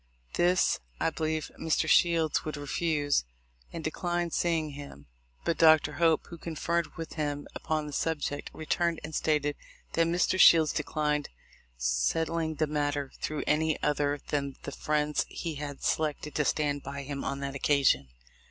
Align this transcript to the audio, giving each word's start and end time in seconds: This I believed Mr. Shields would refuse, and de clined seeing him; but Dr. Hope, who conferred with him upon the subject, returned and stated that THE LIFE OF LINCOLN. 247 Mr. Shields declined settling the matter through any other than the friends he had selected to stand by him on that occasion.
This 0.33 0.79
I 0.99 1.11
believed 1.11 1.51
Mr. 1.59 1.87
Shields 1.87 2.43
would 2.43 2.57
refuse, 2.57 3.23
and 3.71 3.83
de 3.83 3.91
clined 3.91 4.33
seeing 4.33 4.71
him; 4.71 5.05
but 5.45 5.59
Dr. 5.59 5.93
Hope, 6.01 6.25
who 6.25 6.39
conferred 6.39 6.97
with 6.97 7.13
him 7.13 7.45
upon 7.53 7.85
the 7.85 7.93
subject, 7.93 8.49
returned 8.51 8.99
and 9.03 9.13
stated 9.13 9.55
that 9.55 9.93
THE 9.93 10.05
LIFE 10.07 10.07
OF 10.07 10.11
LINCOLN. 10.11 10.39
247 10.39 10.39
Mr. 10.39 10.47
Shields 10.49 10.73
declined 10.73 11.29
settling 11.77 12.55
the 12.55 12.65
matter 12.65 13.11
through 13.21 13.43
any 13.45 13.79
other 13.83 14.19
than 14.29 14.55
the 14.63 14.71
friends 14.71 15.23
he 15.29 15.53
had 15.61 15.83
selected 15.83 16.33
to 16.33 16.45
stand 16.45 16.81
by 16.81 17.03
him 17.03 17.23
on 17.23 17.39
that 17.41 17.53
occasion. 17.53 18.07